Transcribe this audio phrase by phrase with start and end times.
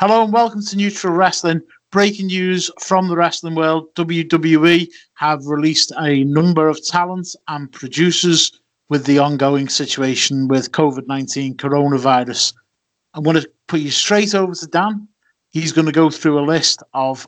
[0.00, 1.60] Hello and welcome to Neutral Wrestling.
[1.90, 8.52] Breaking news from the wrestling world WWE have released a number of talents and producers
[8.88, 12.54] with the ongoing situation with COVID 19 coronavirus.
[13.14, 15.08] I want to put you straight over to Dan.
[15.50, 17.26] He's going to go through a list of,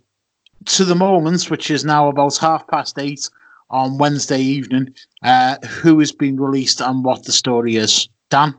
[0.66, 3.29] to the moment, which is now about half past eight
[3.71, 4.95] on Wednesday evening,
[5.25, 8.09] uh, who has been released and what the story is.
[8.29, 8.55] Dan?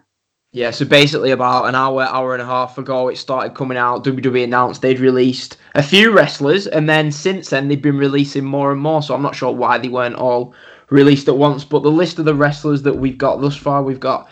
[0.54, 4.04] Yeah, so basically about an hour, hour and a half ago, it started coming out.
[4.04, 8.70] WWE announced they'd released a few wrestlers, and then since then they've been releasing more
[8.74, 9.02] and more.
[9.02, 10.54] So I'm not sure why they weren't all
[10.90, 11.64] released at once.
[11.64, 14.30] But the list of the wrestlers that we've got thus far, we've got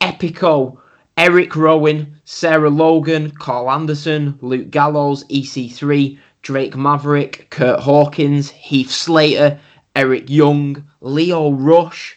[0.00, 0.78] Epico,
[1.18, 9.60] Eric Rowan, Sarah Logan, Karl Anderson, Luke Gallows, EC3, Drake Maverick, Kurt Hawkins, Heath Slater,
[9.94, 12.16] Eric Young, Lio Rush.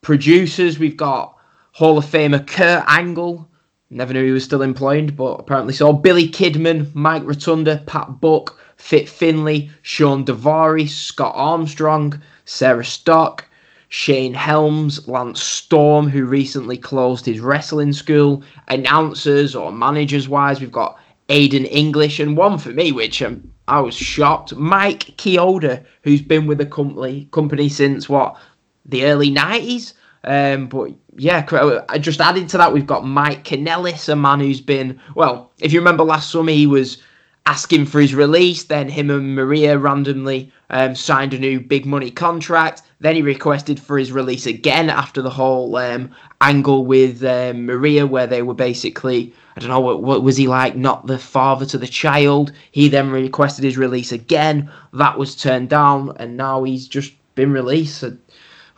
[0.00, 1.36] Producers, we've got
[1.80, 3.48] Hall of Famer Kurt Angle.
[3.88, 5.94] Never knew he was still employed, but apparently so.
[5.94, 13.46] Billy Kidman, Mike Rotunda, Pat Buck, Fit Finlay, Shawn Daivari, Scott Armstrong, Sarah Stock,
[13.88, 18.42] Shane Helms, Lance Storm, who recently closed his wrestling school.
[18.68, 20.98] Announcers or managers wise, we've got
[21.30, 26.46] Aiden English, and one for me, which um, I was shocked, Mike Chioda, who's been
[26.46, 28.36] with the company company since what
[28.84, 29.94] the early nineties.
[30.24, 31.46] Um, but yeah,
[31.88, 35.72] I just added to that, we've got Mike Kanellis, a man who's been, well, if
[35.72, 37.02] you remember last summer, he was
[37.46, 38.64] asking for his release.
[38.64, 42.82] Then him and Maria randomly um, signed a new big money contract.
[43.00, 46.10] Then he requested for his release again after the whole um,
[46.42, 50.46] angle with um, Maria, where they were basically, I don't know, what, what was he
[50.46, 52.52] like, not the father to the child.
[52.72, 54.70] He then requested his release again.
[54.92, 58.04] That was turned down, and now he's just been released.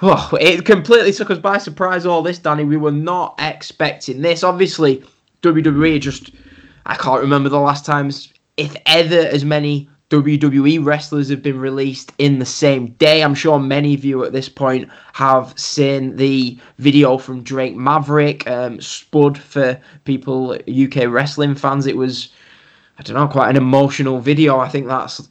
[0.05, 2.65] Oh, it completely took us by surprise, all this, Danny.
[2.65, 4.43] We were not expecting this.
[4.43, 5.05] Obviously,
[5.43, 6.33] WWE just,
[6.87, 12.13] I can't remember the last times, if ever, as many WWE wrestlers have been released
[12.19, 13.23] in the same day.
[13.23, 18.45] I'm sure many of you at this point have seen the video from Drake Maverick,
[18.49, 21.87] um, Spud for people, UK wrestling fans.
[21.87, 22.31] It was,
[22.99, 24.59] I don't know, quite an emotional video.
[24.59, 25.29] I think that's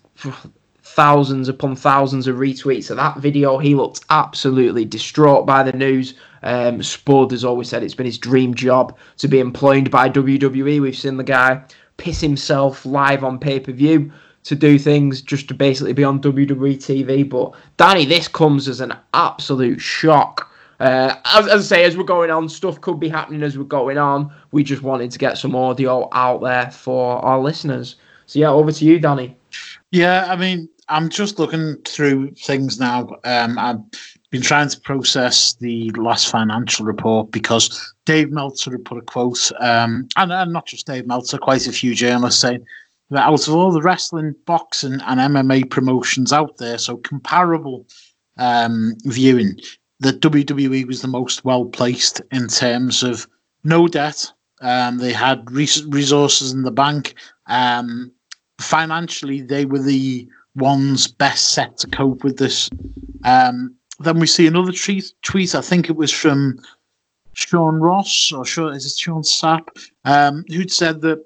[0.96, 3.58] thousands upon thousands of retweets of that video.
[3.58, 6.14] He looked absolutely distraught by the news.
[6.44, 10.82] Um, Spud has always said it's been his dream job to be employed by WWE.
[10.82, 11.64] We've seen the guy
[11.98, 14.12] piss himself live on pay per view
[14.44, 17.28] to do things just to basically be on WWE TV.
[17.28, 20.52] But Danny, this comes as an absolute shock.
[20.80, 23.66] Uh, as, as I say, as we're going on, stuff could be happening as we're
[23.66, 24.34] going on.
[24.52, 27.98] We just wanted to get some audio out there for our listeners.
[28.26, 29.38] So yeah, over to you, Danny.
[29.92, 33.10] Yeah, I mean, I'm just looking through things now.
[33.24, 33.80] Um, I've
[34.30, 39.52] been trying to process the last financial report because Dave Meltzer had put a quote,
[39.60, 42.66] um, and, and not just Dave Meltzer, quite a few journalists saying
[43.10, 47.86] that out of all the wrestling, boxing, and MMA promotions out there, so comparable
[48.38, 49.60] um, viewing,
[50.00, 53.28] that WWE was the most well placed in terms of
[53.64, 54.32] no debt.
[54.62, 57.16] Um, they had res- resources in the bank.
[57.48, 58.12] Um,
[58.60, 62.70] financially, they were the one's best set to cope with this.
[63.24, 65.56] Um, then we see another tweet, tweet.
[65.56, 66.60] I think it was from
[67.34, 69.68] Sean Ross or sure is it Sean Sapp,
[70.06, 71.24] um, who'd said that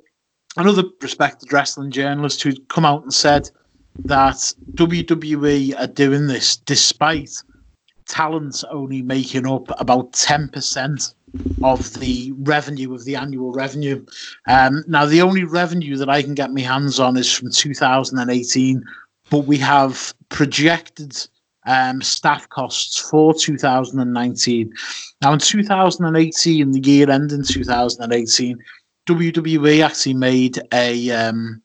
[0.58, 3.50] another respected wrestling journalist who'd come out and said
[4.03, 7.31] that WWE are doing this despite
[8.08, 11.16] talent only making up about ten percent
[11.64, 14.06] of the revenue of the annual revenue.
[14.47, 18.84] Um, now, the only revenue that I can get my hands on is from 2018
[19.30, 21.28] but we have projected
[21.66, 24.74] um, staff costs for 2019.
[25.22, 28.58] Now, in 2018, the year end in 2018,
[29.08, 31.62] WWE actually made a um,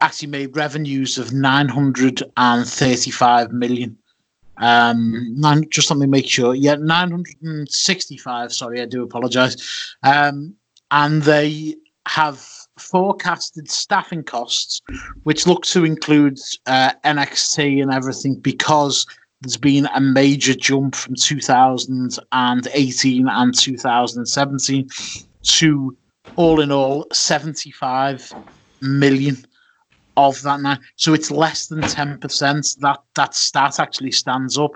[0.00, 3.98] actually made revenues of 935 million.
[4.58, 6.54] Um, nine, just let me make sure.
[6.54, 8.52] Yeah, 965.
[8.52, 9.96] Sorry, I do apologize.
[10.02, 10.54] Um,
[10.90, 11.74] and they
[12.06, 12.46] have
[12.82, 14.82] forecasted staffing costs,
[15.22, 19.06] which look to include uh, NXT and everything, because
[19.40, 24.88] there's been a major jump from 2018 and 2017
[25.42, 25.96] to
[26.36, 28.32] all in all 75
[28.80, 29.36] million
[30.16, 30.78] of that now.
[30.96, 32.78] So it's less than 10%.
[32.78, 34.72] That that stat actually stands up.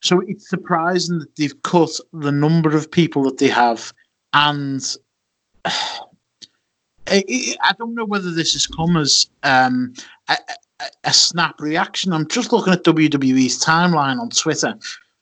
[0.00, 3.92] So it's surprising that they've cut the number of people that they have
[4.32, 4.82] and
[7.10, 9.94] I don't know whether this has come as um,
[10.28, 10.36] a,
[11.04, 12.12] a, snap reaction.
[12.12, 14.74] I'm just looking at WWE's timeline on Twitter,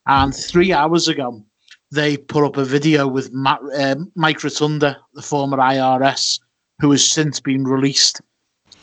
[0.06, 1.44] and three hours ago,
[1.91, 6.41] they put up a video with Matt, uh, Mike Rotunda, the former IRS
[6.81, 8.21] who has since been released.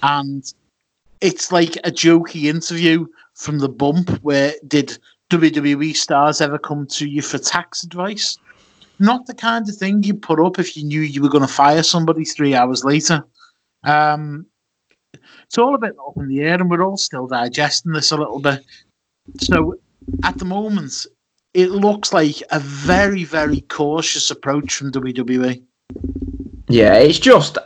[0.01, 0.43] And
[1.21, 3.05] it's like a jokey interview
[3.35, 4.97] from the bump where did
[5.29, 8.37] WWE stars ever come to you for tax advice?
[9.03, 11.53] Not the kind of thing you put up if you knew you were going to
[11.53, 13.25] fire somebody three hours later.
[13.83, 14.45] Um,
[15.43, 18.15] it's all a bit up in the air, and we're all still digesting this a
[18.15, 18.63] little bit.
[19.41, 19.75] So,
[20.23, 21.05] at the moment,
[21.53, 25.61] it looks like a very, very cautious approach from WWE.
[26.69, 27.57] Yeah, it's just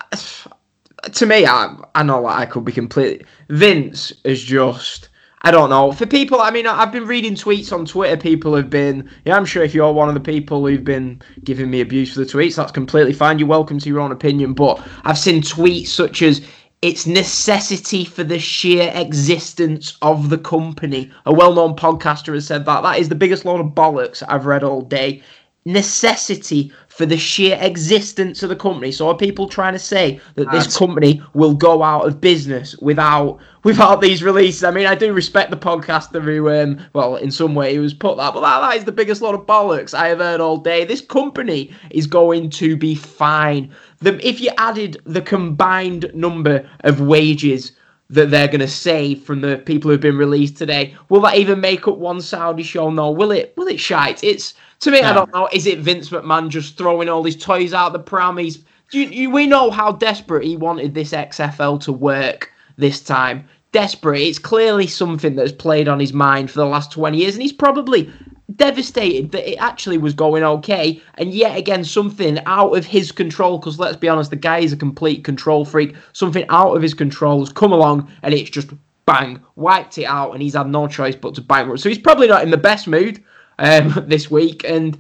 [1.13, 1.45] to me.
[1.45, 3.28] I I know that I could be completely.
[3.50, 5.10] Vince is just.
[5.44, 5.92] I don't know.
[5.92, 8.18] For people, I mean, I've been reading tweets on Twitter.
[8.18, 11.69] People have been, yeah, I'm sure if you're one of the people who've been giving
[11.69, 13.38] me abuse for the tweets, that's completely fine.
[13.38, 14.54] You're welcome to your own opinion.
[14.54, 16.42] But I've seen tweets such as,
[16.84, 21.12] it's necessity for the sheer existence of the company.
[21.25, 22.81] A well known podcaster has said that.
[22.81, 25.24] That is the biggest load of bollocks I've read all day
[25.68, 28.91] necessity for the sheer existence of the company.
[28.91, 33.38] So are people trying to say that this company will go out of business without
[33.63, 34.63] without these releases?
[34.63, 37.94] I mean, I do respect the podcaster who, um, well, in some way he was
[37.94, 40.57] put that, but that, that is the biggest lot of bollocks I have heard all
[40.57, 40.85] day.
[40.85, 43.71] This company is going to be fine.
[44.00, 47.73] The, if you added the combined number of wages
[48.09, 50.95] that they're going to save from the people who've been released today.
[51.09, 52.89] Will that even make up one Saudi show?
[52.89, 53.11] No.
[53.11, 53.53] Will it?
[53.57, 54.23] Will it shite?
[54.23, 55.01] It's to me.
[55.01, 55.50] I don't know.
[55.51, 58.38] Is it Vince McMahon just throwing all these toys out the pram?
[58.38, 58.63] He's.
[58.91, 63.45] You, you, we know how desperate he wanted this XFL to work this time.
[63.74, 64.21] Desperate.
[64.21, 67.51] It's clearly something that's played on his mind for the last 20 years, and he's
[67.51, 68.09] probably
[68.56, 71.01] devastated that it actually was going okay.
[71.15, 74.71] And yet again, something out of his control, because let's be honest, the guy is
[74.71, 75.95] a complete control freak.
[76.13, 78.69] Something out of his control has come along and it's just
[79.06, 81.79] bang, wiped it out, and he's had no choice but to bankrupt.
[81.79, 83.24] So he's probably not in the best mood
[83.59, 84.63] um, this week.
[84.63, 84.98] And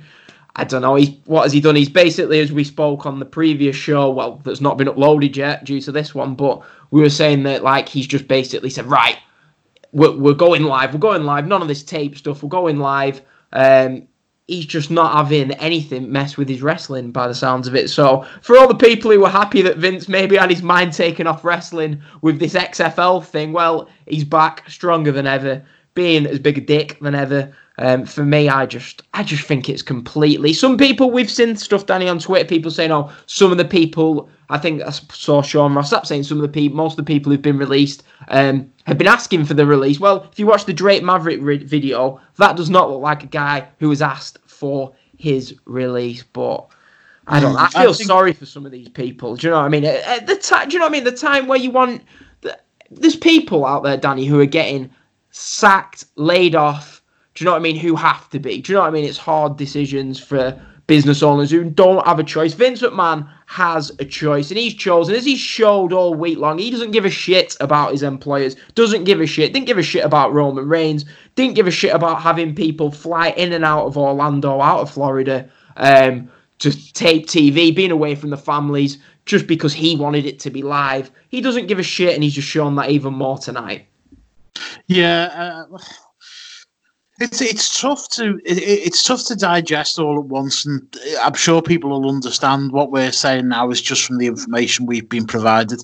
[0.55, 1.75] I don't know, what has he done?
[1.75, 5.63] He's basically, as we spoke on the previous show, well, that's not been uploaded yet
[5.63, 9.17] due to this one, but we were saying that like he's just basically said, right,
[9.91, 13.21] we're, we're going live, we're going live, none of this tape stuff, we're going live.
[13.53, 14.07] Um,
[14.47, 17.89] he's just not having anything mess with his wrestling by the sounds of it.
[17.89, 21.27] So for all the people who were happy that Vince maybe had his mind taken
[21.27, 25.63] off wrestling with this XFL thing, well, he's back stronger than ever,
[25.97, 27.51] being as big a dick than ever.
[27.79, 30.53] Um, for me, I just, I just think it's completely.
[30.53, 32.47] Some people we've seen stuff, Danny, on Twitter.
[32.47, 36.23] People saying, "Oh, some of the people." I think I saw Sean Ross Sapp saying
[36.23, 39.45] some of the people, most of the people who've been released, um, have been asking
[39.45, 39.99] for the release.
[39.99, 43.27] Well, if you watch the Drake Maverick re- video, that does not look like a
[43.27, 46.23] guy who has asked for his release.
[46.23, 46.67] But
[47.27, 47.55] I don't.
[47.57, 48.07] I feel I think...
[48.07, 49.35] sorry for some of these people.
[49.35, 49.85] Do you know what I mean?
[49.85, 51.03] At the time, do you know what I mean?
[51.03, 52.03] The time where you want,
[52.41, 52.57] the,
[52.91, 54.89] there's people out there, Danny, who are getting
[55.37, 56.97] sacked, laid off
[57.37, 57.75] do you know what I mean?
[57.75, 58.61] Who have to be.
[58.61, 59.05] Do you know what I mean?
[59.05, 62.55] It's hard decisions for business owners who don't have a choice.
[62.55, 66.71] Vince McMahon has a choice, and he's chosen, as he's showed all week long, he
[66.71, 70.03] doesn't give a shit about his employers, doesn't give a shit, didn't give a shit
[70.03, 71.05] about Roman Reigns,
[71.35, 74.89] didn't give a shit about having people fly in and out of Orlando, out of
[74.89, 78.97] Florida, um, to tape TV, being away from the families,
[79.27, 81.11] just because he wanted it to be live.
[81.29, 83.85] He doesn't give a shit, and he's just shown that even more tonight.
[84.87, 85.65] Yeah.
[85.71, 85.77] Uh
[87.19, 90.81] it's it's tough to it, it's tough to digest all at once, and
[91.21, 95.09] I'm sure people will understand what we're saying now is just from the information we've
[95.09, 95.81] been provided.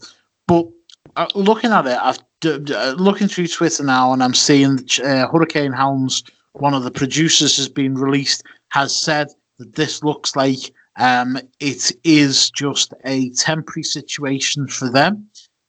[0.48, 0.68] But
[1.16, 5.72] uh, looking at it, I've uh, looking through Twitter now, and I'm seeing uh, Hurricane
[5.72, 9.28] Helms, one of the producers, has been released, has said
[9.60, 15.28] that this looks like um, it is just a temporary situation for them.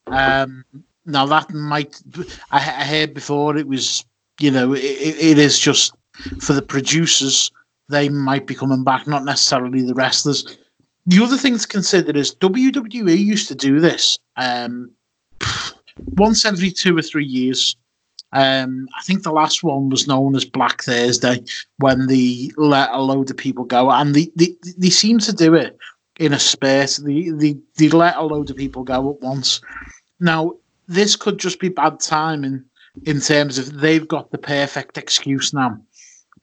[0.09, 0.64] Um,
[1.06, 2.00] now that might
[2.50, 4.04] I, I heard before it was
[4.40, 5.94] you know, it, it is just
[6.40, 7.50] for the producers,
[7.88, 10.58] they might be coming back, not necessarily the wrestlers.
[11.06, 14.90] The other thing to consider is WWE used to do this um,
[15.96, 17.76] once every two or three years.
[18.32, 21.44] Um, I think the last one was known as Black Thursday
[21.78, 25.54] when they let a load of people go, and they, they, they seem to do
[25.54, 25.76] it
[26.18, 26.96] in a space.
[26.96, 29.61] They, they, they let a load of people go at once.
[30.18, 30.54] Now,
[30.87, 32.64] this could just be bad timing
[33.05, 35.79] in terms of they've got the perfect excuse now.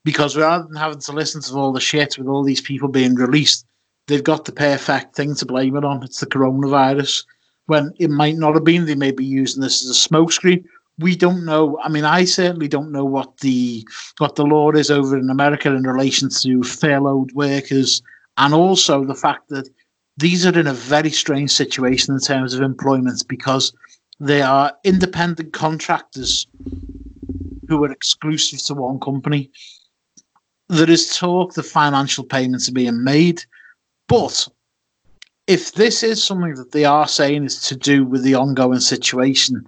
[0.03, 3.15] Because rather than having to listen to all the shit with all these people being
[3.15, 3.65] released,
[4.07, 6.03] they've got the perfect thing to blame it on.
[6.03, 7.23] It's the coronavirus.
[7.67, 10.65] When it might not have been, they may be using this as a smokescreen.
[10.97, 11.79] We don't know.
[11.83, 15.73] I mean, I certainly don't know what the what the law is over in America
[15.73, 18.01] in relation to furloughed workers,
[18.37, 19.69] and also the fact that
[20.17, 23.73] these are in a very strange situation in terms of employment because
[24.21, 26.45] they are independent contractors
[27.67, 29.49] who are exclusive to one company.
[30.69, 33.43] There is talk that financial payments are being made,
[34.07, 34.47] but
[35.47, 39.67] if this is something that they are saying is to do with the ongoing situation,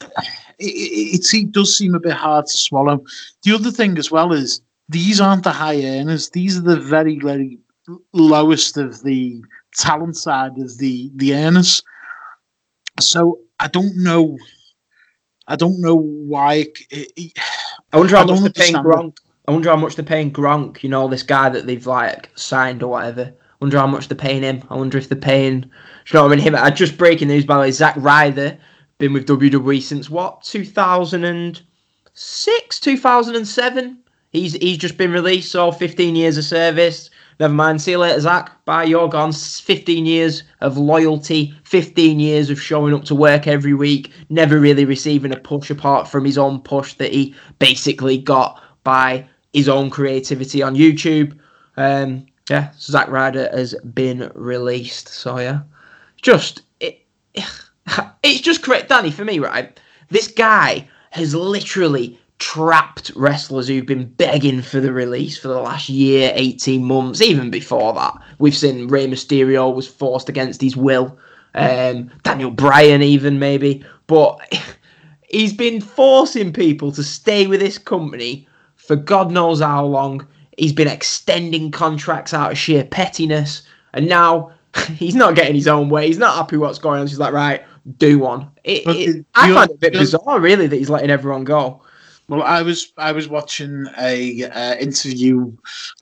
[0.00, 0.10] it,
[0.58, 3.04] it, it, does seem a bit hard to swallow.
[3.44, 7.20] The other thing as well is these aren't the high earners; these are the very,
[7.20, 7.58] very
[8.12, 9.40] lowest of the
[9.76, 11.80] talent side of the the earners.
[13.00, 14.38] So I don't know.
[15.46, 16.66] I don't know why.
[16.90, 17.38] It,
[17.92, 19.18] I wonder how much they're paying Gronk.
[19.46, 20.82] I wonder how much they're paying Gronk.
[20.82, 23.32] You know, this guy that they've like signed or whatever.
[23.34, 24.62] I wonder how much they're paying him.
[24.70, 25.62] I wonder if they're paying.
[25.62, 26.44] You know what I mean?
[26.44, 26.54] Him.
[26.54, 27.70] I just breaking news by the way.
[27.70, 28.58] Zack Ryder
[28.98, 30.42] been with WWE since what?
[30.42, 31.60] Two thousand and
[32.14, 33.98] six, two thousand and seven.
[34.30, 35.52] He's he's just been released.
[35.52, 37.10] So fifteen years of service.
[37.40, 37.82] Never mind.
[37.82, 38.64] See you later, Zach.
[38.64, 38.84] Bye.
[38.84, 39.32] You're gone.
[39.32, 44.84] 15 years of loyalty, 15 years of showing up to work every week, never really
[44.84, 49.90] receiving a push apart from his own push that he basically got by his own
[49.90, 51.38] creativity on YouTube.
[51.76, 55.08] Um, yeah, Zack Ryder has been released.
[55.08, 55.60] So yeah,
[56.20, 57.04] just it,
[58.22, 59.10] it's just correct, Danny.
[59.10, 59.78] For me, right?
[60.10, 65.88] This guy has literally trapped wrestlers who've been begging for the release for the last
[65.88, 68.12] year, 18 months, even before that.
[68.38, 71.18] We've seen Rey Mysterio was forced against his will,
[71.54, 73.82] um, Daniel Bryan, even maybe.
[74.06, 74.40] But
[75.30, 78.46] he's been forcing people to stay with this company
[78.76, 80.26] for God knows how long.
[80.58, 83.62] He's been extending contracts out of sheer pettiness.
[83.94, 84.52] And now
[84.96, 86.08] he's not getting his own way.
[86.08, 87.06] He's not happy with what's going on.
[87.06, 87.64] She's like, right,
[87.96, 88.50] do one.
[88.64, 91.80] It, it, I find it a bit bizarre, really, that he's letting everyone go.
[92.28, 95.52] Well, I was I was watching a uh, interview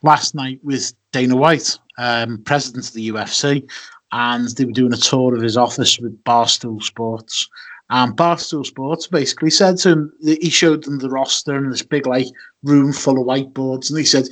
[0.03, 3.69] last night with Dana White, um, president of the UFC,
[4.13, 7.49] and they were doing a tour of his office with Barstool Sports.
[7.89, 12.07] And Barstool Sports basically said to him, he showed them the roster and this big
[12.07, 12.27] like
[12.63, 14.29] room full of whiteboards, and he said,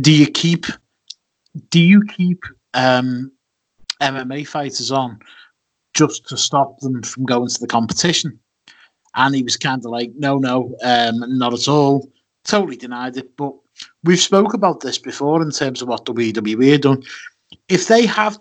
[0.00, 0.66] "Do you keep,
[1.70, 2.44] do you keep
[2.74, 3.32] um,
[4.00, 5.18] MMA fighters on
[5.92, 8.38] just to stop them from going to the competition?"
[9.14, 12.08] And he was kind of like, no, no, um, not at all.
[12.44, 13.36] Totally denied it.
[13.36, 13.54] But
[14.04, 17.02] we've spoke about this before in terms of what WWE have done.
[17.68, 18.38] If they have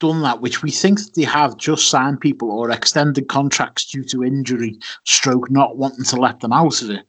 [0.00, 4.24] done that, which we think they have just signed people or extended contracts due to
[4.24, 7.06] injury, stroke not wanting to let them out of it,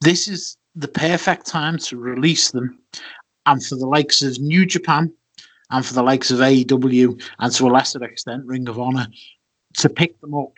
[0.00, 2.78] this is the perfect time to release them.
[3.46, 5.12] And for the likes of New Japan
[5.70, 9.06] and for the likes of AEW and to a lesser extent Ring of Honor
[9.74, 10.52] to pick them up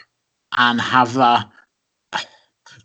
[0.57, 1.49] and have that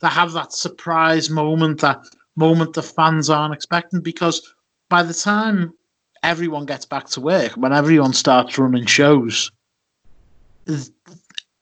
[0.04, 2.04] to have that surprise moment, that
[2.36, 4.02] moment the fans aren't expecting.
[4.02, 4.54] Because
[4.90, 5.74] by the time
[6.22, 9.52] everyone gets back to work, when everyone starts running shows,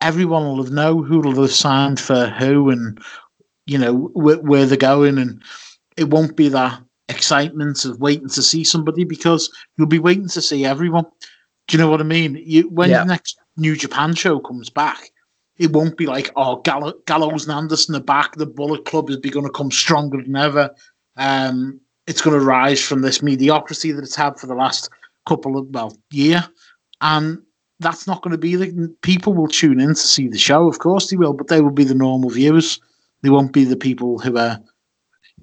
[0.01, 2.99] everyone will have know who will have signed for who and
[3.65, 5.41] you know where, where they're going, and
[5.97, 10.41] it won't be that excitement of waiting to see somebody because you'll be waiting to
[10.41, 11.05] see everyone.
[11.67, 12.41] Do you know what I mean?
[12.43, 12.99] You when yeah.
[12.99, 15.10] the next New Japan show comes back,
[15.61, 18.35] it won't be like, oh, Gall- Gallows and Anderson are back.
[18.35, 20.71] The Bullet Club is going to come stronger than ever.
[21.17, 24.89] Um, it's going to rise from this mediocrity that it's had for the last
[25.27, 26.43] couple of, well, year.
[27.01, 27.43] And
[27.79, 30.67] that's not going to be the people will tune in to see the show.
[30.67, 32.79] Of course they will, but they will be the normal viewers.
[33.21, 34.59] They won't be the people who are,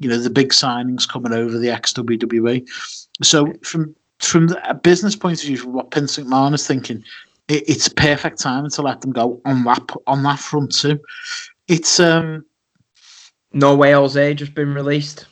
[0.01, 2.69] you know, the big signings coming over the ex WWE.
[3.23, 7.05] So from from a business point of view, from what Vince McMahon is thinking,
[7.49, 11.00] it, it's perfect time to let them go on that on that front too.
[11.67, 12.45] It's um,
[13.52, 15.26] No Way Jose just been released.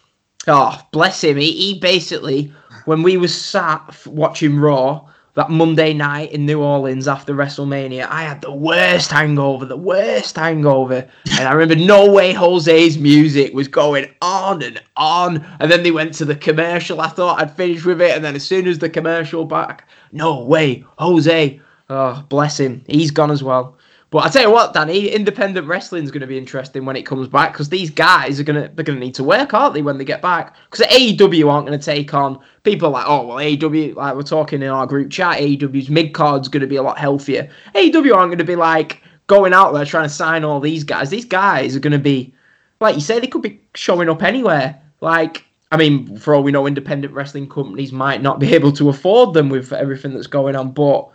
[0.49, 1.37] Oh, bless him.
[1.37, 2.53] He, he basically,
[2.85, 8.23] when we was sat watching Raw that Monday night in New Orleans after WrestleMania, I
[8.23, 11.09] had the worst hangover, the worst hangover.
[11.33, 15.45] And I remember No Way Jose's music was going on and on.
[15.59, 17.01] And then they went to the commercial.
[17.01, 18.15] I thought I'd finished with it.
[18.15, 22.85] And then as soon as the commercial back, No Way Jose Oh, bless him.
[22.87, 23.77] He's gone as well.
[24.11, 27.05] But I tell you what, Danny, independent wrestling is going to be interesting when it
[27.05, 29.75] comes back because these guys are going to they're going to need to work, aren't
[29.75, 30.57] they, when they get back?
[30.71, 34.63] Because AEW aren't going to take on people like oh well AEW like we're talking
[34.63, 37.51] in our group chat AEW's mid card's going to be a lot healthier.
[37.75, 41.11] AEW aren't going to be like going out there trying to sign all these guys.
[41.11, 42.33] These guys are going to be
[42.81, 44.81] like you say they could be showing up anywhere.
[45.01, 48.89] Like I mean, for all we know, independent wrestling companies might not be able to
[48.89, 51.09] afford them with everything that's going on, but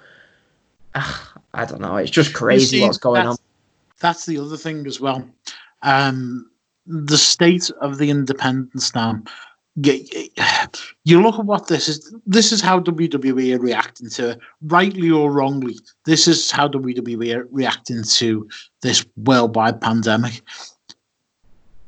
[0.95, 1.97] I don't know.
[1.97, 3.37] It's just crazy see, what's going on.
[3.99, 5.27] That's the other thing as well.
[5.83, 6.49] Um,
[6.85, 9.21] the state of the independence now.
[9.75, 12.13] You look at what this is.
[12.25, 15.77] This is how WWE are reacting to, rightly or wrongly.
[16.05, 18.49] This is how WWE are reacting to
[18.81, 20.41] this worldwide pandemic.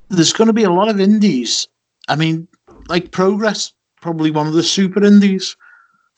[0.09, 1.67] There's going to be a lot of indies.
[2.07, 2.47] I mean,
[2.87, 5.57] like Progress, probably one of the super indies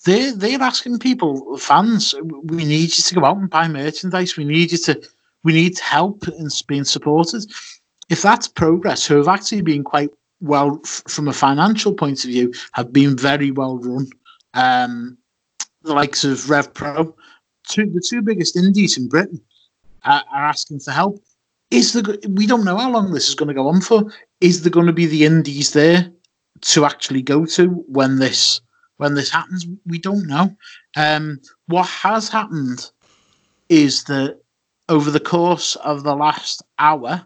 [0.05, 4.37] They're they're asking people, fans, we need you to go out and buy merchandise.
[4.37, 5.01] We need you to,
[5.43, 7.43] we need help in being supported.
[8.09, 12.53] If that's progress, who have actually been quite well from a financial point of view,
[12.73, 14.07] have been very well run.
[14.53, 15.17] Um,
[15.81, 17.15] the likes of Rev Pro,
[17.67, 19.41] two, the two biggest indies in Britain,
[20.03, 21.19] are, are asking for help.
[21.71, 24.13] Is the we don't know how long this is going to go on for.
[24.39, 26.11] Is there going to be the indies there
[26.61, 28.61] to actually go to when this
[28.97, 29.65] when this happens?
[29.85, 30.55] We don't know.
[30.95, 32.89] Um, what has happened
[33.69, 34.39] is that
[34.89, 37.25] over the course of the last hour,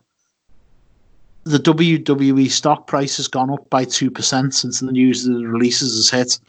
[1.44, 5.48] the WWE stock price has gone up by two percent since the news of the
[5.48, 6.40] releases has hit.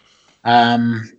[0.44, 1.10] Um,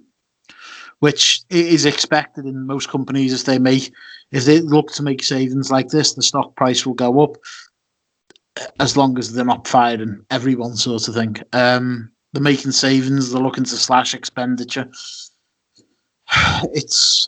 [1.01, 3.91] which is expected in most companies if they make
[4.31, 7.37] if they look to make savings like this, the stock price will go up
[8.79, 11.35] as long as they're not firing everyone sort of thing.
[11.53, 14.89] Um, they're making savings, they're looking to slash expenditure.
[16.73, 17.27] It's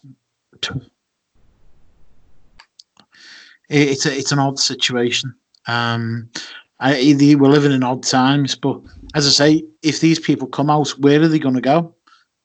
[3.69, 5.33] it's a, it's an odd situation.
[5.67, 6.29] Um,
[6.79, 8.79] I, we're living in odd times, but
[9.15, 11.95] as I say, if these people come out, where are they going to go?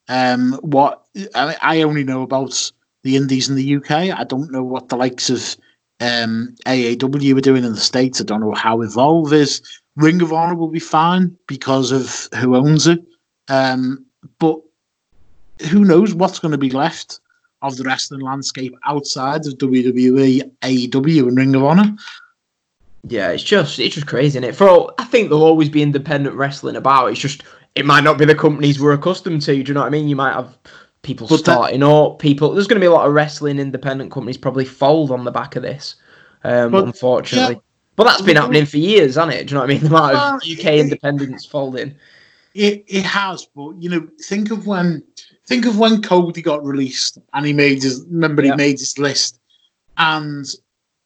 [0.09, 2.73] Um, what I, I only know about
[3.03, 3.91] the Indies in the UK.
[3.91, 5.57] I don't know what the likes of
[6.01, 8.21] um, AAW are doing in the States.
[8.21, 9.61] I don't know how Evolve is.
[9.99, 13.01] Ring of Honor will be fine because of who owns it.
[13.49, 14.07] Um,
[14.39, 14.61] but
[15.71, 17.19] who knows what's going to be left
[17.63, 21.97] of the wrestling landscape outside of WWE, AEW, and Ring of Honor.
[23.09, 24.55] Yeah, it's just it's just crazy, isn't it?
[24.55, 27.07] For all, I think there'll always be independent wrestling about.
[27.07, 27.43] It's just
[27.75, 29.53] it might not be the companies we're accustomed to.
[29.53, 30.09] Do you know what I mean?
[30.09, 30.57] You might have
[31.03, 32.21] people but starting that, up.
[32.21, 35.33] People, there's going to be a lot of wrestling independent companies probably fold on the
[35.33, 35.97] back of this,
[36.45, 37.57] um, but, unfortunately.
[37.57, 37.61] Yeah,
[37.99, 39.49] but that's been happening for years, hasn't it?
[39.49, 39.81] Do you know what I mean?
[39.89, 41.97] The amount of UK it, independents folding.
[42.55, 45.03] It it has, but you know, think of when
[45.47, 49.41] think of when Cody got released and he made his remember he made his list,
[49.97, 50.47] and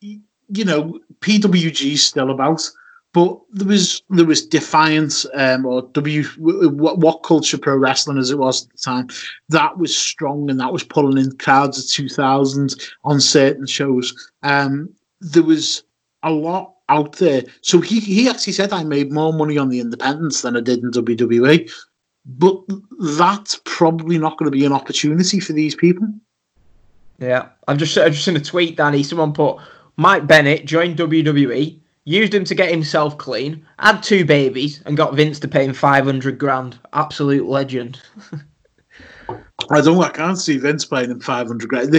[0.01, 2.61] you know PWG still about
[3.14, 8.31] but there was there was Defiance um, or W what, what Culture Pro Wrestling as
[8.31, 9.09] it was at the time
[9.51, 14.31] that was strong and that was pulling in crowds of two thousand on certain shows.
[14.43, 14.90] Um,
[15.21, 15.85] there was
[16.23, 17.42] a lot out there.
[17.61, 20.81] So he he actually said I made more money on the independents than I did
[20.81, 21.71] in WWE,
[22.27, 22.62] but
[23.01, 26.09] that's probably not going to be an opportunity for these people.
[27.18, 29.03] Yeah, I've just I've just seen a tweet, Danny.
[29.03, 29.59] Someone put
[29.97, 35.14] Mike Bennett joined WWE used him to get himself clean, had two babies, and got
[35.14, 36.79] Vince to pay him 500 grand.
[36.92, 38.01] Absolute legend.
[39.71, 40.03] I don't.
[40.03, 41.92] I can't see Vince paying him 500 grand.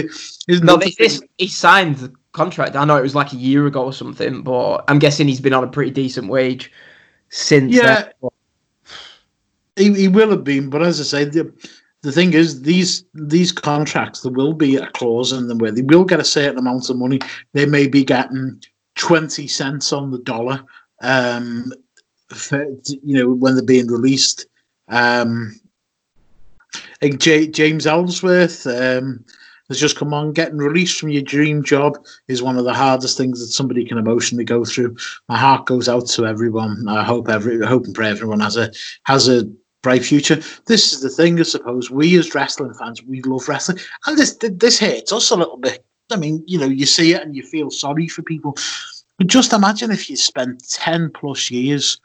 [0.62, 2.76] No, this, this, he signed the contract.
[2.76, 5.54] I know it was like a year ago or something, but I'm guessing he's been
[5.54, 6.70] on a pretty decent wage
[7.30, 7.72] since.
[7.72, 8.08] Yeah,
[9.76, 10.70] he, he will have been.
[10.70, 11.52] But as I say, the
[12.02, 15.82] the thing is, these these contracts there will be a clause in them where they
[15.82, 17.20] will get a certain amount of money.
[17.52, 18.62] They may be getting
[18.96, 20.62] 20 cents on the dollar
[21.00, 21.72] um,
[22.28, 24.46] for, you know when they're being released
[24.88, 25.58] um,
[27.02, 29.24] J- James Ellsworth um,
[29.68, 30.32] has just come on.
[30.32, 33.98] Getting released from your dream job is one of the hardest things that somebody can
[33.98, 34.96] emotionally go through.
[35.28, 36.88] My heart goes out to everyone.
[36.88, 38.70] I hope every I hope and pray everyone has a
[39.04, 39.44] has a
[39.82, 40.40] bright future.
[40.66, 41.90] This is the thing I suppose.
[41.90, 43.78] We as wrestling fans we love wrestling.
[44.06, 45.84] And this this hurts us a little bit.
[46.10, 48.56] I mean, you know, you see it and you feel sorry for people.
[49.18, 52.00] But just imagine if you spent 10 plus years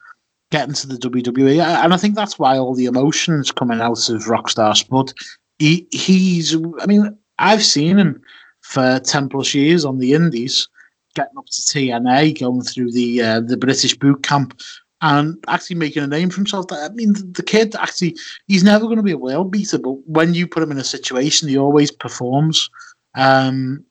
[0.52, 1.64] getting to the WWE.
[1.64, 5.14] And I think that's why all the emotions coming out of Rockstar Spud.
[5.60, 8.22] He, he's, I mean, I've seen him
[8.62, 10.68] for 10 plus years on the Indies,
[11.16, 14.60] getting up to TNA, going through the uh, the British boot camp,
[15.02, 16.66] and actually making a name for himself.
[16.72, 19.96] I mean, the, the kid actually, he's never going to be a world beater, but
[20.08, 22.70] when you put him in a situation, he always performs.
[23.16, 23.84] Um,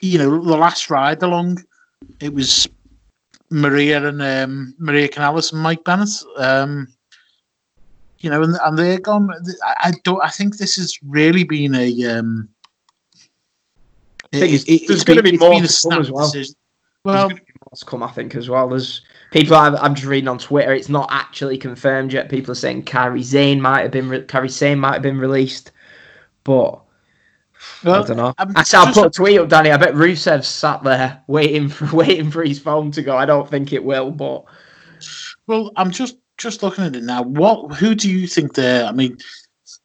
[0.00, 1.58] you know, the last ride along,
[2.20, 2.68] it was
[3.50, 6.10] Maria and um, Maria Kanellis and Mike Bennett.
[6.36, 6.88] Um,
[8.18, 9.30] you know, and, and they're gone.
[9.82, 10.22] I, don't.
[10.22, 12.04] I think this has really been a.
[12.04, 12.48] Um,
[14.32, 16.26] it, it, there's going to be more to come as well.
[16.26, 16.54] Decision.
[17.04, 18.68] Well, there's more to come, I think, as well.
[18.68, 20.74] There's people I've, I'm just reading on Twitter.
[20.74, 22.28] It's not actually confirmed yet.
[22.28, 25.70] People are saying Carrie Zane might have been re- Kairi Sane might have been released,
[26.44, 26.80] but
[27.84, 28.34] well, I don't know.
[28.38, 29.70] I'm said I'll put a tweet up, Danny.
[29.70, 33.16] I bet Rusev sat there waiting for waiting for his phone to go.
[33.16, 34.44] I don't think it will, but
[35.46, 37.22] well, I'm just just looking at it now.
[37.22, 37.74] What?
[37.76, 38.84] Who do you think there?
[38.84, 39.18] I mean,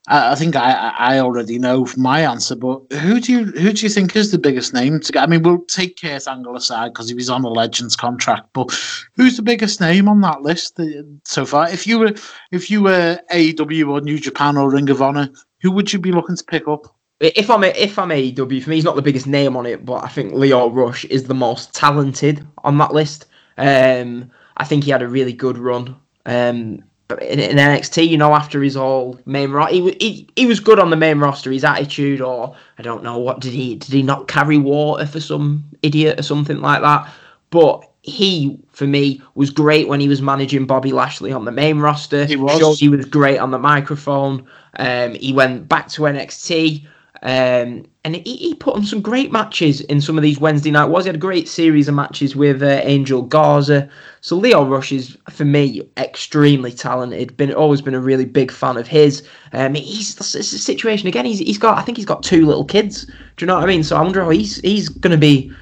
[0.08, 3.86] I, I think I I already know my answer, but who do you who do
[3.86, 5.24] you think is the biggest name to get?
[5.24, 8.72] I mean, we'll take Kurt Angle aside because he was on a Legends contract, but
[9.16, 10.80] who's the biggest name on that list
[11.26, 11.70] so far?
[11.70, 12.14] If you were
[12.52, 15.30] if you were AEW or New Japan or Ring of Honor,
[15.62, 16.93] who would you be looking to pick up?
[17.20, 19.86] If I'm a, if I'm AEW, for me, he's not the biggest name on it,
[19.86, 23.28] but I think Lio Rush is the most talented on that list.
[23.58, 25.96] Um, I think he had a really good run.
[26.26, 26.84] Um,
[27.22, 30.80] in, in NXT, you know, after his all main roster, he, he he was good
[30.80, 31.52] on the main roster.
[31.52, 35.20] His attitude, or I don't know, what did he did he not carry water for
[35.20, 37.12] some idiot or something like that?
[37.52, 41.80] But he, for me, was great when he was managing Bobby Lashley on the main
[41.80, 42.26] roster.
[42.26, 42.80] He was.
[42.80, 44.46] He was great on the microphone.
[44.78, 46.86] Um, he went back to NXT.
[47.24, 50.88] Um, and he, he put on some great matches in some of these Wednesday night
[50.88, 51.06] wars.
[51.06, 53.90] He had a great series of matches with uh, Angel Garza.
[54.20, 57.36] So Lio Rush is, for me, extremely talented.
[57.38, 59.26] Been always been a really big fan of his.
[59.54, 61.24] Um, he's it's a situation again.
[61.24, 63.06] He's he's got I think he's got two little kids.
[63.06, 63.86] Do you know what I mean?
[63.86, 65.48] So I wonder how he's he's gonna be.
[65.48, 65.56] Do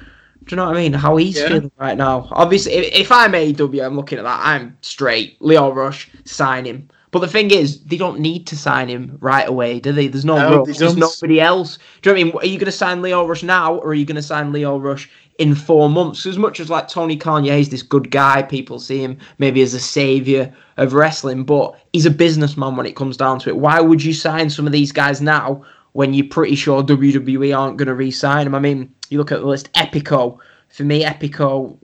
[0.50, 0.92] you know what I mean?
[0.92, 1.46] How he's Yeah.
[1.46, 2.26] feeling right now.
[2.32, 4.40] Obviously, if, if I'm AEW, I'm looking at that.
[4.42, 5.40] I'm straight.
[5.40, 6.88] Lio Rush, sign him.
[7.12, 10.08] But the thing is, they don't need to sign him right away, do they?
[10.08, 10.78] There's no, No, rush.
[10.78, 11.76] There's nobody else.
[12.00, 12.42] Do you know what I mean?
[12.42, 14.78] Are you going to sign Lio Rush now, or are you going to sign Lio
[14.78, 16.24] Rush in four months?
[16.24, 18.42] As much as like Tony Khan, yeah, he's this good guy.
[18.42, 22.96] People see him maybe as a savior of wrestling, but he's a businessman when it
[22.96, 23.58] comes down to it.
[23.58, 27.76] Why would you sign some of these guys now when you're pretty sure WWE aren't
[27.76, 28.54] going to re-sign him?
[28.54, 29.70] I mean, you look at the list.
[29.74, 30.38] Epico,
[30.70, 31.76] for me, Epico.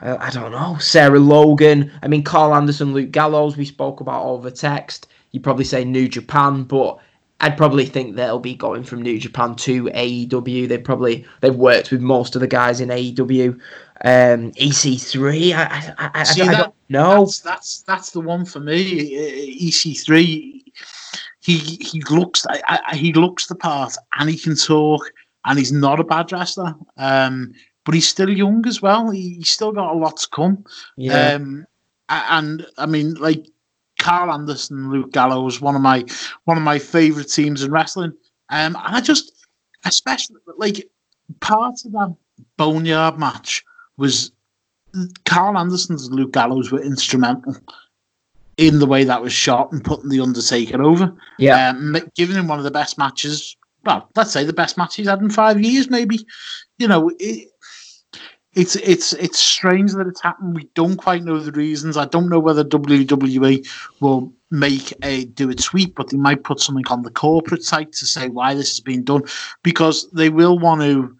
[0.00, 0.76] I, I don't know.
[0.78, 1.90] Sarah Logan.
[2.02, 3.56] I mean, Karl Anderson, Luke Gallows.
[3.56, 5.06] We spoke about over text.
[5.32, 6.98] You probably say New Japan, but
[7.40, 10.68] I'd probably think they'll be going from New Japan to AEW.
[10.68, 13.52] They probably they've worked with most of the guys in AEW.
[14.02, 15.52] Um, EC3.
[15.52, 16.56] I I, I, I, See I that?
[16.58, 17.20] don't know.
[17.20, 19.16] That's that's that's the one for me.
[19.16, 20.62] Uh, EC3.
[21.42, 25.10] He he looks I, I, he looks the part, and he can talk,
[25.46, 26.74] and he's not a bad wrestler.
[26.98, 27.54] Um,
[27.84, 29.10] but he's still young as well.
[29.10, 30.64] He, he's still got a lot to come.
[30.96, 31.34] Yeah.
[31.34, 31.66] Um,
[32.08, 33.46] and I mean, like
[33.98, 36.04] Karl Anderson, Luke Gallows, one of my
[36.44, 38.12] one of my favorite teams in wrestling.
[38.50, 39.32] Um, and I just,
[39.84, 40.88] especially like
[41.40, 42.16] part of that
[42.56, 43.64] boneyard match
[43.96, 44.32] was
[45.24, 47.56] Karl Anderson's and Luke Gallows were instrumental
[48.56, 51.14] in the way that was shot and putting the Undertaker over.
[51.38, 51.70] yeah.
[51.70, 53.56] Um, giving him one of the best matches.
[53.84, 56.26] Well, let's say the best match he's had in five years, maybe.
[56.78, 57.48] You know, it,
[58.54, 60.56] it's it's it's strange that it's happened.
[60.56, 61.96] We don't quite know the reasons.
[61.96, 63.66] I don't know whether WWE
[64.00, 67.92] will make a do it sweep, but they might put something on the corporate site
[67.92, 69.22] to say why this has been done,
[69.62, 71.16] because they will want to.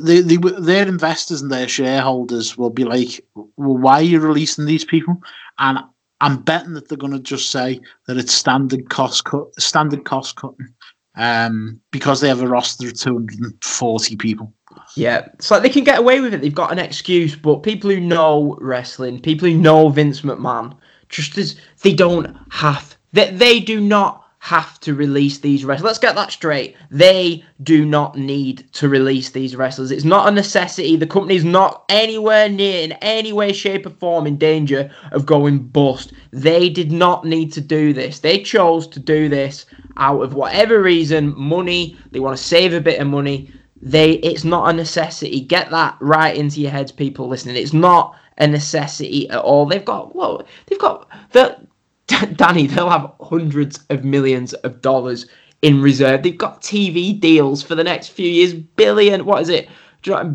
[0.00, 4.64] They, they, their investors and their shareholders will be like, "Well, why are you releasing
[4.64, 5.20] these people?"
[5.58, 5.78] And
[6.22, 10.36] I'm betting that they're going to just say that it's standard cost cut, standard cost
[10.36, 10.72] cutting,
[11.16, 14.50] um, because they have a roster of 240 people.
[14.96, 16.40] Yeah, it's like they can get away with it.
[16.40, 20.76] They've got an excuse, but people who know wrestling, people who know Vince McMahon,
[21.08, 25.86] just as they don't have they, they do not have to release these wrestlers.
[25.86, 26.76] Let's get that straight.
[26.90, 29.90] They do not need to release these wrestlers.
[29.90, 30.96] It's not a necessity.
[30.96, 35.60] The company's not anywhere near in any way, shape, or form in danger of going
[35.60, 36.12] bust.
[36.30, 38.18] They did not need to do this.
[38.18, 39.64] They chose to do this
[39.96, 41.96] out of whatever reason, money.
[42.10, 45.40] They want to save a bit of money they it's not a necessity.
[45.40, 47.56] Get that right into your heads people listening.
[47.56, 49.66] It's not a necessity at all.
[49.66, 51.58] They've got well they've got the
[52.36, 55.26] danny they'll have hundreds of millions of dollars
[55.62, 56.22] in reserve.
[56.22, 58.54] They've got tv deals for the next few years.
[58.54, 59.68] Billion what is it?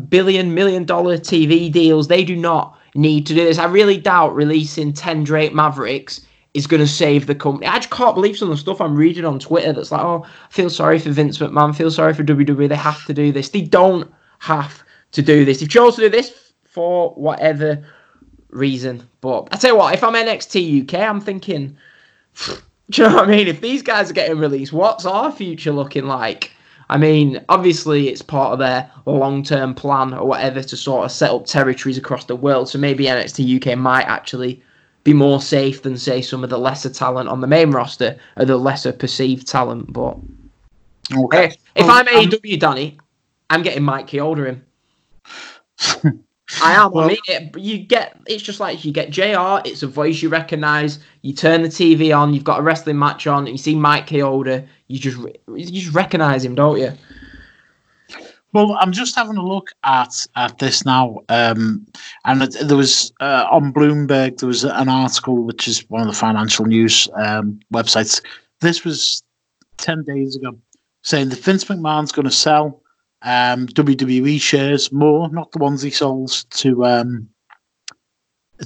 [0.08, 2.08] Billion million dollar tv deals.
[2.08, 3.58] They do not need to do this.
[3.58, 6.22] I really doubt releasing 10 drake mavericks
[6.54, 7.66] is going to save the company.
[7.66, 10.24] I just can't believe some of the stuff I'm reading on Twitter that's like, oh,
[10.24, 12.68] I feel sorry for Vince McMahon, feel sorry for WWE.
[12.68, 13.50] They have to do this.
[13.50, 14.82] They don't have
[15.12, 15.60] to do this.
[15.60, 17.84] They've chosen to do this for whatever
[18.50, 19.06] reason.
[19.20, 21.76] But I tell you what, if I'm NXT UK, I'm thinking,
[22.90, 23.46] do you know what I mean?
[23.46, 26.52] If these guys are getting released, what's our future looking like?
[26.88, 31.12] I mean, obviously, it's part of their long term plan or whatever to sort of
[31.12, 32.68] set up territories across the world.
[32.68, 34.60] So maybe NXT UK might actually
[35.04, 38.44] be more safe than say some of the lesser talent on the main roster or
[38.44, 39.92] the lesser perceived talent.
[39.92, 40.16] But
[41.16, 41.46] Okay.
[41.74, 42.98] if Well, I'm I'm- AEW, Danny,
[43.48, 44.62] I'm getting Mike Chioda in.
[46.62, 46.90] I am.
[46.92, 48.20] Well- I mean, it, you get.
[48.26, 49.60] It's just like you get Jr.
[49.64, 50.98] It's a voice you recognize.
[51.22, 52.34] You turn the TV on.
[52.34, 53.40] You've got a wrestling match on.
[53.46, 54.66] And you see Mike Chioda.
[54.88, 56.92] You just you just recognize him, don't you?
[58.52, 61.86] Well, I'm just having a look at at this now, um,
[62.24, 66.08] and it, there was uh, on Bloomberg there was an article which is one of
[66.08, 68.20] the financial news um, websites.
[68.60, 69.22] This was
[69.76, 70.58] ten days ago,
[71.02, 72.82] saying that Vince McMahon's going to sell
[73.22, 77.28] um, WWE shares more, not the ones he sold to um,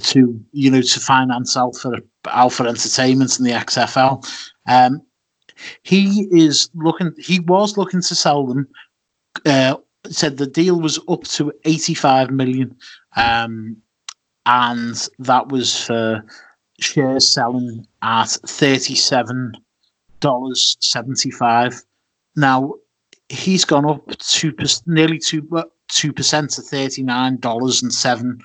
[0.01, 1.91] to you know to finance Alpha
[2.27, 4.25] Alpha Entertainment and the XFL.
[4.67, 5.01] Um,
[5.83, 7.13] he is looking.
[7.17, 8.67] He was looking to sell them.
[9.45, 9.75] Uh,
[10.07, 12.75] said the deal was up to eighty-five million,
[13.15, 13.75] um,
[14.45, 16.23] and that was for
[16.79, 19.53] shares selling at thirty-seven
[20.19, 21.81] dollars seventy-five.
[22.35, 22.75] Now
[23.29, 24.53] he's gone up two
[24.85, 28.39] nearly two percent to thirty-nine dollars and seven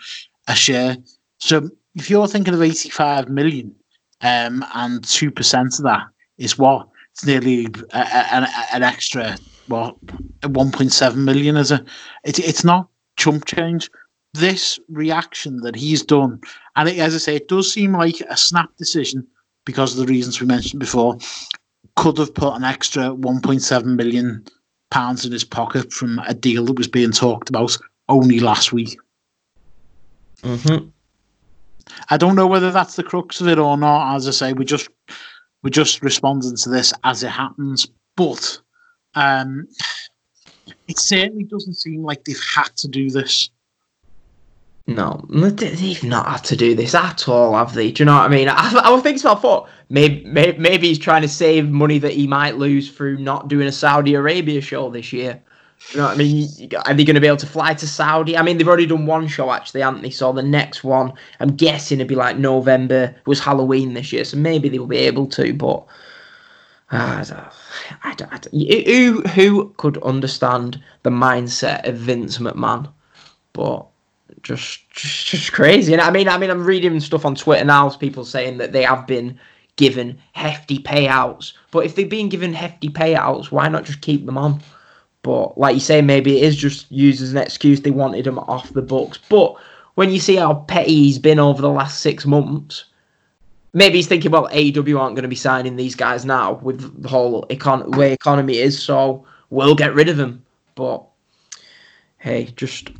[0.49, 0.97] a share.
[1.39, 3.75] So if you're thinking of eighty-five million,
[4.23, 6.07] um, and two percent of that
[6.39, 9.37] is what it's nearly a, a, an, an extra
[9.71, 10.01] what
[10.43, 11.87] 1.7 million is it?
[12.25, 13.91] it it's not chump change
[14.35, 16.41] this reaction that he's done
[16.77, 19.27] and it, as i say it does seem like a snap decision
[19.65, 21.17] because of the reasons we mentioned before
[21.97, 24.45] could have put an extra 1.7 million
[24.91, 27.77] pounds in his pocket from a deal that was being talked about
[28.09, 28.99] only last week
[30.43, 30.89] mm-hmm.
[32.09, 34.15] I don't know whether that's the crux of it or not.
[34.15, 34.89] As I say, we just
[35.63, 37.87] we're just responding to this as it happens.
[38.17, 38.61] But
[39.15, 39.67] um,
[40.89, 43.51] it certainly doesn't seem like they've had to do this.
[44.87, 47.93] No, they've not had to do this at all, have they?
[47.93, 48.49] Do you know what I mean?
[48.49, 52.27] I, I was thinking about thought maybe, maybe he's trying to save money that he
[52.27, 55.41] might lose through not doing a Saudi Arabia show this year.
[55.93, 56.49] You know what I mean?
[56.87, 58.37] Are they going to be able to fly to Saudi?
[58.37, 60.11] I mean, they've already done one show actually, haven't they?
[60.11, 63.15] So the next one, I'm guessing it'd be like November.
[63.27, 65.55] Was Halloween this year, so maybe they will be able to.
[65.55, 65.87] But
[66.93, 67.21] Ah,
[68.03, 72.91] I don't, I don't, who who could understand the mindset of Vince McMahon?
[73.53, 73.87] But
[74.43, 75.93] just just, just crazy.
[75.93, 77.89] And I mean, I mean, I'm reading stuff on Twitter now.
[77.91, 79.39] People saying that they have been
[79.77, 81.53] given hefty payouts.
[81.71, 84.61] But if they've been given hefty payouts, why not just keep them on?
[85.23, 88.39] But like you say, maybe it is just used as an excuse they wanted him
[88.41, 89.19] off the books.
[89.29, 89.55] But
[89.95, 92.85] when you see how petty he's been over the last six months,
[93.73, 97.09] maybe he's thinking, well, AEW aren't going to be signing these guys now with the
[97.09, 100.45] whole econ- way economy is, so we'll get rid of them.
[100.75, 101.05] But
[102.19, 102.91] hey, just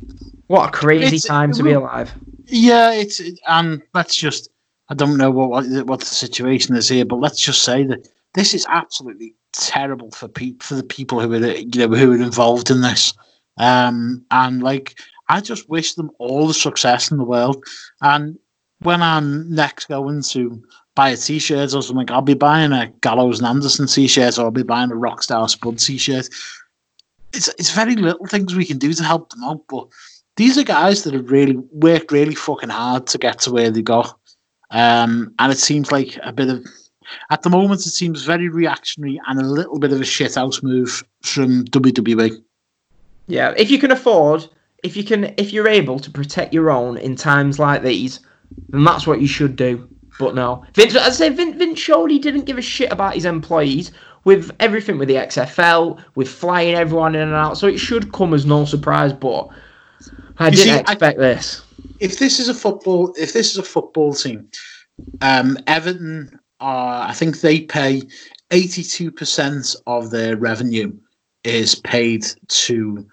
[0.47, 2.13] what a crazy it's, time to be alive.
[2.45, 4.49] Yeah, it's and let's just
[4.89, 8.07] I don't know what, what what the situation is here, but let's just say that
[8.33, 12.21] this is absolutely terrible for people for the people who are you know who are
[12.21, 13.13] involved in this.
[13.57, 17.63] Um, and like I just wish them all the success in the world.
[18.01, 18.37] And
[18.83, 20.63] when I'm next going to
[20.95, 24.51] buy a t-shirt or something, I'll be buying a Gallows and Anderson t-shirt or I'll
[24.51, 26.29] be buying a Rockstar Spud t-shirt.
[27.33, 29.87] It's it's very little things we can do to help them out, but
[30.35, 33.81] these are guys that have really worked really fucking hard to get to where they
[33.81, 34.17] got.
[34.71, 36.65] Um, and it seems like a bit of
[37.29, 41.03] at the moment, it seems very reactionary and a little bit of a shithouse move
[41.21, 42.41] from WWE.
[43.27, 44.47] Yeah, if you can afford,
[44.83, 48.19] if you can, if you're able to protect your own in times like these,
[48.69, 49.87] then that's what you should do.
[50.19, 53.25] But no, Vince, as I say, Vince, Vince surely didn't give a shit about his
[53.25, 53.91] employees
[54.23, 57.57] with everything with the XFL, with flying everyone in and out.
[57.57, 59.13] So it should come as no surprise.
[59.13, 59.49] But
[60.37, 61.63] I you didn't see, expect I, this.
[61.99, 64.49] If this is a football, if this is a football team,
[65.21, 68.03] um, Everton are, I think they pay
[68.51, 70.93] 82% of their revenue
[71.43, 73.07] is paid to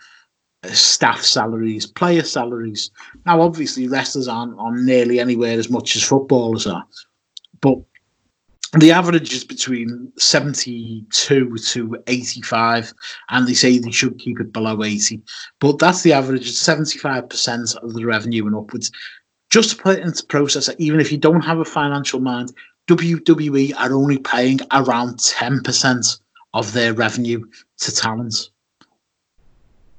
[0.64, 2.90] Uh, staff salaries, player salaries.
[3.24, 6.84] Now, obviously, wrestlers aren't on nearly anywhere as much as footballers are,
[7.60, 7.78] but
[8.76, 12.92] the average is between 72 to 85,
[13.30, 15.22] and they say they should keep it below 80.
[15.58, 18.90] But that's the average, it's 75% of the revenue and upwards.
[19.50, 22.52] Just to put it into process, even if you don't have a financial mind,
[22.88, 26.20] WWE are only paying around 10%
[26.52, 27.44] of their revenue
[27.78, 28.50] to talent.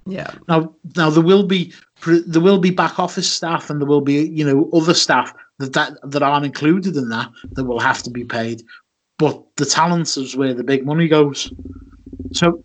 [0.05, 0.31] Yeah.
[0.47, 1.73] Now, now there will be
[2.05, 5.73] there will be back office staff and there will be you know other staff that
[5.73, 8.63] that, that aren't included in that that will have to be paid,
[9.17, 11.51] but the talents is where the big money goes.
[12.33, 12.63] So,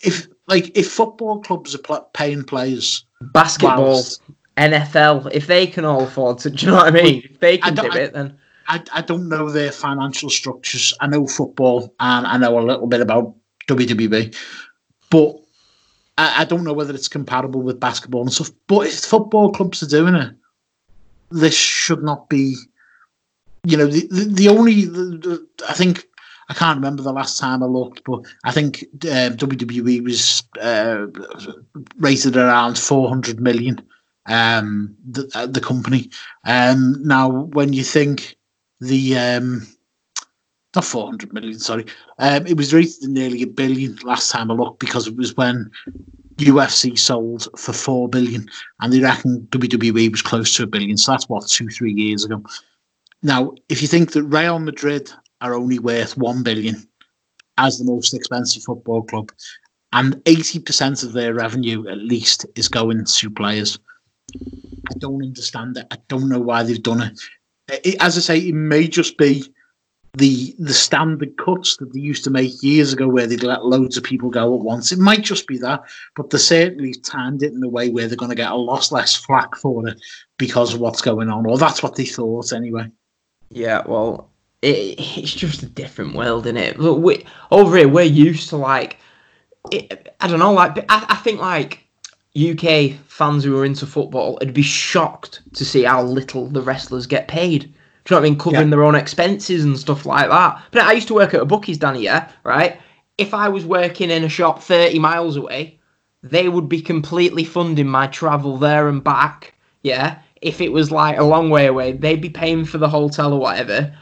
[0.00, 4.20] if like if football clubs are paying players, basketball, whilst,
[4.56, 7.22] NFL, if they can all afford to, do you know what I mean?
[7.24, 8.36] If they can do it, then
[8.68, 10.94] I, I don't know their financial structures.
[11.00, 13.34] I know football and I know a little bit about
[13.68, 14.36] WWE,
[15.10, 15.40] but
[16.18, 18.50] I, I don't know whether it's compatible with basketball and stuff.
[18.66, 20.34] But if football clubs are doing it,
[21.30, 22.56] this should not be.
[23.66, 26.06] You know, the the, the only the, the, I think
[26.48, 31.06] I can't remember the last time I looked, but I think uh, WWE was uh,
[31.96, 33.80] rated around 400 million.
[34.26, 36.10] Um, the uh, the company.
[36.46, 38.36] Um, now, when you think
[38.80, 39.66] the um,
[40.74, 41.86] not 400 million, sorry.
[42.18, 45.70] Um, it was rated nearly a billion last time I looked because it was when
[46.36, 48.48] UFC sold for 4 billion
[48.80, 50.96] and they reckon WWE was close to a billion.
[50.96, 52.42] So that's what, two, three years ago.
[53.22, 55.10] Now, if you think that Real Madrid
[55.40, 56.88] are only worth 1 billion
[57.58, 59.30] as the most expensive football club,
[59.92, 63.78] and 80% of their revenue at least is going to players.
[64.34, 65.86] I don't understand it.
[65.92, 67.20] I don't know why they've done it.
[67.84, 69.44] it as I say, it may just be
[70.14, 73.96] the the standard cuts that they used to make years ago where they'd let loads
[73.96, 74.92] of people go at once.
[74.92, 75.82] It might just be that,
[76.14, 78.92] but they certainly timed it in a way where they're going to get a lot
[78.92, 80.00] less flack for it
[80.38, 82.88] because of what's going on, or that's what they thought anyway.
[83.50, 84.30] Yeah, well,
[84.62, 86.78] it, it's just a different world, isn't it?
[86.78, 88.98] Look, we, over here, we're used to like,
[89.72, 91.84] it, I don't know, like I, I think like
[92.36, 97.06] UK fans who are into football would be shocked to see how little the wrestlers
[97.06, 97.72] get paid.
[98.04, 98.38] Do you know what I mean?
[98.38, 98.70] Covering yeah.
[98.70, 100.62] their own expenses and stuff like that.
[100.72, 102.78] But I used to work at a bookies, Danny, yeah, right?
[103.16, 105.78] If I was working in a shop 30 miles away,
[106.22, 110.18] they would be completely funding my travel there and back, yeah?
[110.42, 113.40] If it was like a long way away, they'd be paying for the hotel or
[113.40, 113.96] whatever.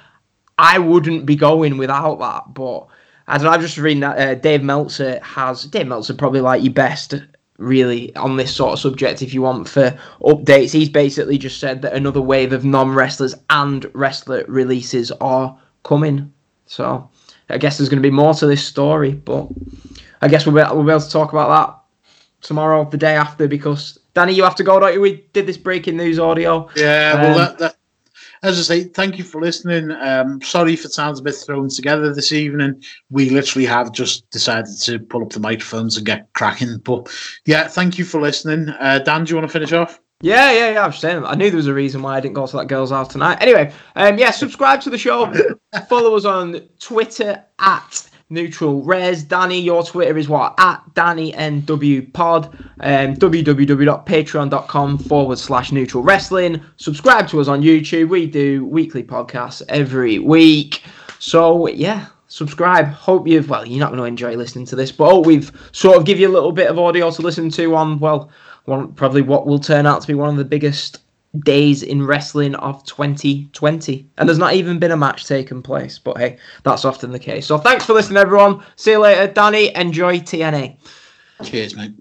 [0.59, 2.55] I wouldn't be going without that.
[2.55, 2.87] But
[3.29, 6.63] I don't know, I've just reading that uh, Dave Meltzer has Dave Meltzer probably like
[6.63, 7.15] your best
[7.59, 10.73] really on this sort of subject if you want for updates.
[10.73, 16.33] He's basically just said that another wave of non wrestlers and wrestler releases are coming.
[16.67, 17.09] So
[17.49, 19.49] I guess there's going to be more to this story, but
[20.21, 23.47] I guess we'll be, we'll be able to talk about that tomorrow, the day after,
[23.47, 25.01] because Danny, you have to go, don't you?
[25.01, 26.69] We did this breaking news audio.
[26.77, 27.77] Yeah, well, um, that, that,
[28.43, 29.93] as I say, thank you for listening.
[29.93, 32.83] Um, sorry if it sounds a bit thrown together this evening.
[33.11, 36.79] We literally have just decided to pull up the microphones and get cracking.
[36.79, 37.09] But
[37.47, 38.69] yeah, thank you for listening.
[38.71, 40.01] Uh, Dan, do you want to finish off?
[40.23, 40.85] Yeah, yeah, yeah.
[40.85, 42.91] I'm saying I knew there was a reason why I didn't go to that girl's
[42.91, 43.39] house tonight.
[43.41, 45.33] Anyway, um, yeah, subscribe to the show.
[45.89, 49.23] Follow us on Twitter at Neutral Res.
[49.23, 50.55] Danny, your Twitter is what?
[50.59, 52.47] At Danny NW Pod.
[52.81, 56.61] Um, www.patreon.com forward slash neutral wrestling.
[56.79, 58.09] Subscribe to us on YouTube.
[58.09, 60.83] We do weekly podcasts every week.
[61.19, 62.87] So, yeah, subscribe.
[62.87, 65.99] Hope you've, well, you're not going to enjoy listening to this, but hope we've sort
[65.99, 68.31] of give you a little bit of audio to listen to on, well,
[68.65, 71.01] one, probably what will turn out to be one of the biggest
[71.41, 74.09] days in wrestling of 2020.
[74.19, 75.99] And there's not even been a match taken place.
[75.99, 77.47] But hey, that's often the case.
[77.47, 78.63] So thanks for listening, everyone.
[78.77, 79.33] See you later.
[79.33, 80.77] Danny, enjoy TNA.
[81.43, 81.93] Cheers, mate.